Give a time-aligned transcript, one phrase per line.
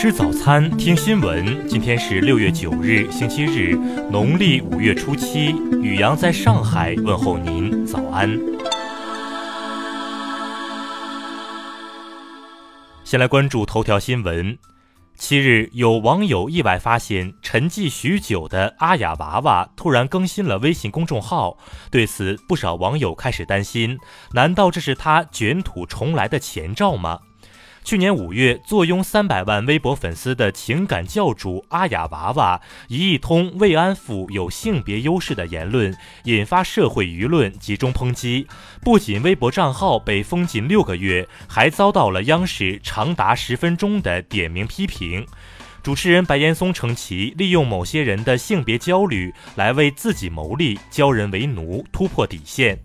[0.00, 1.68] 吃早餐，听新闻。
[1.68, 3.76] 今天是六月九日，星期日，
[4.10, 5.54] 农历五月初七。
[5.82, 8.34] 雨阳在上海问候您，早安。
[13.04, 14.58] 先来关注头条新闻。
[15.18, 21.58] 七日，有网友意外发现，沉寂许久的阿雅娃娃突然更新了微信公众号。
[21.90, 23.98] 对此，不少网友开始担心：
[24.32, 27.18] 难道这是他卷土重来的前兆吗？
[27.82, 38.46] 去年五月，坐拥三百万微博粉丝的情感教主阿雅娃娃，一通慰安妇有性别优势的言论，引发社会舆论集中抨击。
[38.82, 45.26] 不仅微博账号被封禁六个月，还遭到了央视长达十分钟的点名批评。
[45.82, 52.78] 主持人白岩松称其利用某些人的性别焦虑来为自己谋利，教人为奴，突破底线。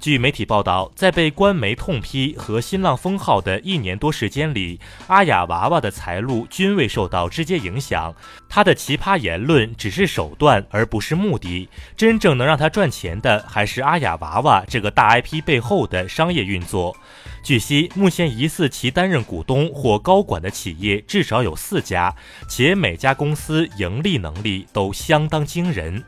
[0.00, 8.14] 据媒体报道，在被官媒痛批和新浪封号的一年多时间里，阿雅娃娃的财路均未受到直接影响。
[8.48, 11.68] 她的奇葩言论只是手段，而不是目的。
[11.98, 16.96] 真正能让她赚钱的，还是阿雅娃娃这个大 IP 背后的商业运作。
[17.42, 22.14] 据悉，目前疑似其担任股东或高管的企业至少有四家，
[22.48, 26.02] 且每家公司盈利能力都相当惊人。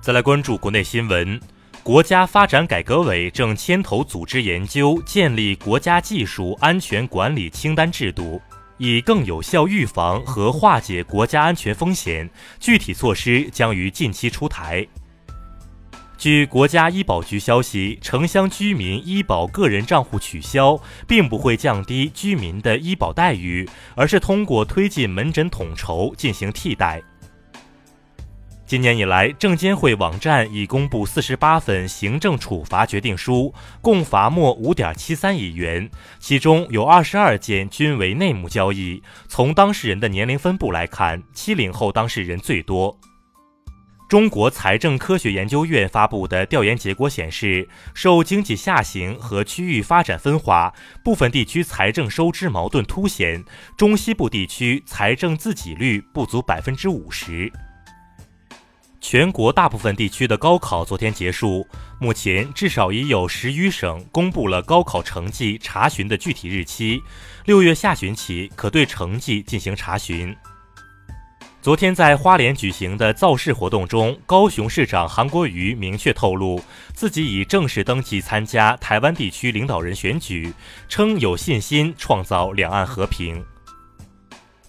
[0.00, 1.40] 再来关注国内新闻。
[1.84, 8.40] 国家发展改革委正牵头组织研究建立国家技术安全管理清单制度，
[8.78, 12.30] 以更有效预防和化解国家安全风险。
[12.60, 14.86] 具体措施将于近期出台。
[16.16, 27.02] 据国家医保局消息，城乡居民医保个人账户取消，并不会降低居民的医保待遇，而是通过推进门诊统筹进行替代。
[28.72, 39.02] 今年以来，证监会网站已公布四十八份行政处罚决定书，共罚没五点七三亿元，其中有二十二件均为内幕交易。
[39.28, 42.98] 从当事人的年龄分布来看，七零后当事人最多。
[44.08, 50.72] 中国财政科学研究院发布的调研结果显示，受经济下行和区域发展分化，
[51.04, 53.44] 部分地区财政收支矛盾凸显，
[53.76, 57.52] 中西部地区财政自给率不足百分之五十。
[59.02, 61.66] 全国大部分地区的高考昨天结束，
[61.98, 67.02] 目前至少已有十余省公布了高考成绩查询的具体日期，
[67.44, 70.34] 六月下旬起可对成绩进行查询。
[71.60, 76.62] 昨天在花莲举行的造势活动中，高雄市长韩国瑜明确透露，
[76.94, 80.54] 自己已正式登记参加台湾地区领导人选举，
[80.88, 83.44] 称有信心创造两岸和平。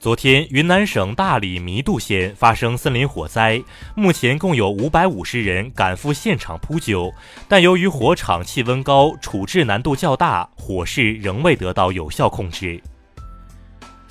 [0.04, 3.64] 昨天，云南省大理弥渡县发生森林火灾，
[3.96, 7.10] 目前共有五百五十人赶赴现场扑救，
[7.48, 12.84] 但由于火场气温高，处置难度较大，火势仍未得到有效控制。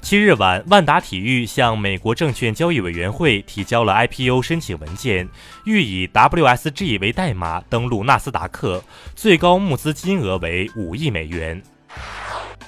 [0.01, 5.29] 七日晚，万达体育向美国证券交易委员会提交了 IPO 申请文件，
[5.67, 8.83] 欲以 WSG 为代码登陆纳斯达克，
[9.15, 11.63] 最高募资金额为五亿美元。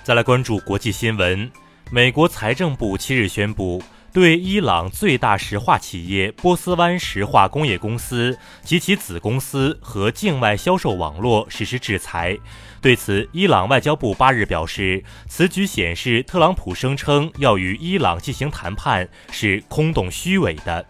[0.03, 1.51] 再来关注国际新闻。
[1.91, 3.81] 美国财政部七日宣布，
[4.13, 12.37] 对伊朗最大石化企业波斯湾石化工业公司及其子公司和境外销售网络实施制裁。
[12.81, 20.85] 对此，伊朗外交部八日表示，此举显示特朗普声称要与伊朗进行谈判是空洞虚伪的。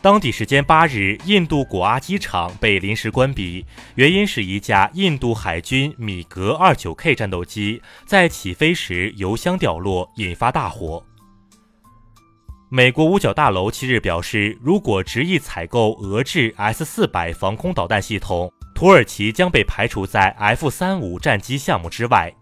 [0.00, 3.66] 当地时间八日，印度果阿机场被临时关闭，
[3.96, 11.04] 原因是一架印度海军米格二九 K 战斗机在起飞时油箱掉落，引发大火。
[12.70, 22.32] 美国五角大楼七日表示，如果执意采购俄制 S 四百防空导弹系统，土耳其将被排除在 F 三五战机项目之外。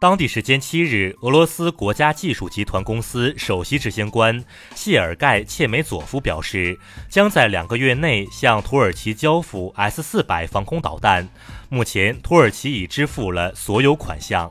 [0.00, 4.42] 当地时间七日，俄罗斯国家技术集团公司首席执行官
[4.74, 6.80] 谢尔盖切梅佐夫表示，
[7.10, 11.28] 将在两个月内向土耳其交付 S 四百防空导弹。
[11.68, 14.50] 目前，土耳其已支付了所有款项。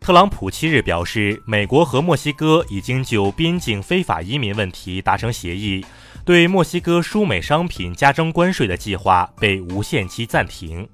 [0.00, 5.86] 特朗普七日表示，美国和墨西哥已经就边境非法移民问题达成协议，
[6.24, 10.88] 对墨西哥输美商品加征关税的计划被无限期暂停。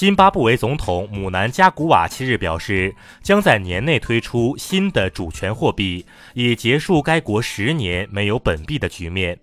[0.00, 9.38] 津巴布韦总统姆南加古瓦七日表示，将在年内推出新的主权货币，以结束该国十年没有本币的局面。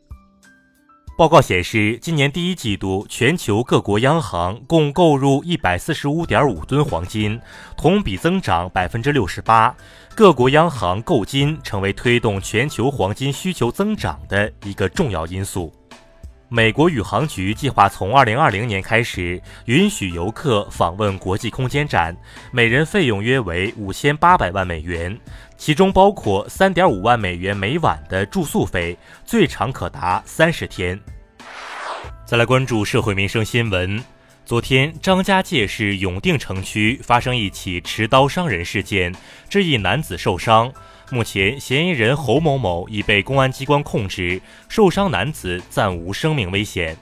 [1.16, 7.40] 报告显示，今年第一季度，全球各国央行共购入一百四十五点五吨黄金，
[7.78, 9.76] 同比增长百分之六十八。
[10.16, 15.72] 各国央行购金成为推动全球黄金需求增长的一个重要因素。
[16.50, 22.16] 美国宇航局计划从2020年开始允许游客访问国际空间站，
[22.54, 25.20] 每人费用约为5800万美元，
[25.58, 30.98] 其中包括3.5万美元每晚的住宿费，最长可达30天。
[32.26, 34.02] 再来关注社会民生新闻，
[34.46, 39.14] 昨天张家界市永定城区发生一起持刀伤人事件，
[39.50, 40.72] 这一男子受伤。
[41.10, 46.98] 目前，嫌疑人侯某某已被公安机关控制，受伤男子暂无生命危险。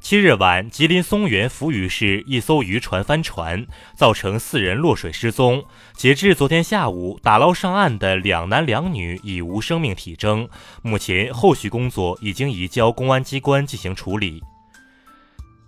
[0.00, 5.62] 七日晚，吉林松原扶余市一艘渔船翻船，造成四人落水失踪。
[5.94, 10.48] 截至昨天下午，打捞上岸的两男两女已无生命体征，
[10.82, 14.42] 目前后续工作已经移交公安机关进行处理。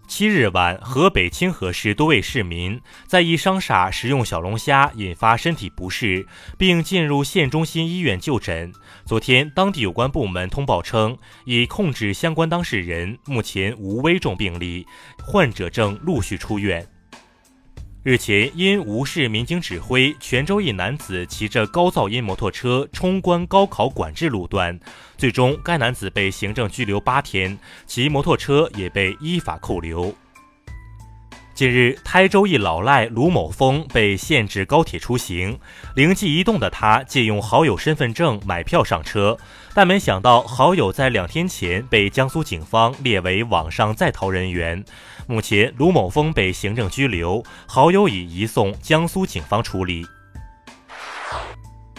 [0.07, 6.27] 七日晚，河北清河市多位市民在一商厦食用小龙虾，引发身体不适，
[6.57, 8.73] 并进入县中心医院就诊。
[9.05, 14.87] 昨天，当地有关部门通报称，已控制相关当事人，目前无危重病例，
[15.19, 16.87] 患者正陆续出院。
[18.07, 24.79] 日前，因无视民警指挥，泉州一男子骑着高噪音摩托车冲关高考管制路段，
[25.19, 30.15] 最终该男子被行政拘留八天，骑摩托车也被依法扣留。
[31.57, 35.59] 近日，台州一老赖卢某峰被限制高铁出行，
[35.95, 39.39] 灵机一动的他借用好友身份证买票上车，
[39.73, 44.85] 但没想到好友在两天前被江苏警方列为网上在逃人员。
[45.27, 50.07] 目前，卢某峰被行政拘留，好友已移送江苏警方处理。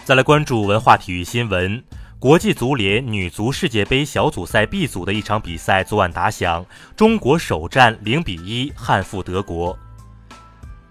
[0.04, 1.82] 再来关注文化体育新闻，
[2.20, 6.66] 国际足联女足世界杯小组赛 B 组的一场比赛昨晚打响，
[6.96, 9.78] 中国首战零比一憾负德国。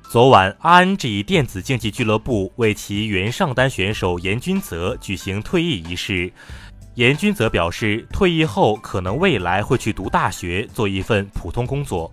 [0.10, 6.32] 昨晚，RNG 电子竞技俱乐部为其原上单选手严君泽举行退役仪式。
[6.96, 12.10] 严君泽表示，退役后可能未来会去读大学，做一份普通工作。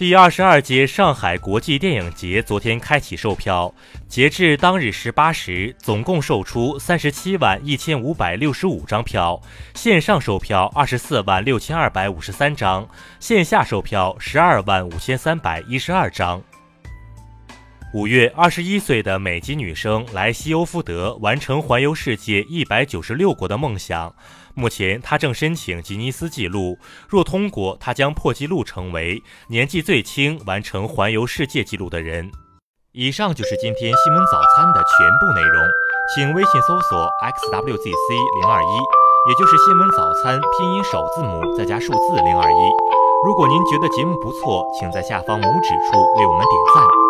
[0.00, 3.70] 第二十二届上海国际电影节昨天开启售票，
[4.08, 9.38] 截至当日十八时，总共售出三十七万一千五百六十五张票，
[9.74, 12.88] 线上售票二十四万六千二百五十三张，
[13.18, 16.42] 线下售票十二万五千三百一十二张。
[17.92, 24.14] 五月，二十一岁的美籍女生莱西欧夫德完成环游世界一百九十六国的梦想。
[24.54, 26.78] 目前，她正申请吉尼斯纪录，
[27.08, 32.30] 若通过，她将破纪录成为年纪最轻完成环游世界纪录的人。
[32.92, 35.68] 以上就是今天新闻早餐的全部内容，
[36.14, 38.74] 请微信搜索 xwzc 零二一，
[39.28, 42.70] 也就是新闻早餐拼音首字母再加数字零二一。
[43.26, 47.09] 如果您觉得节目不错，请在下方拇指处为我们点赞。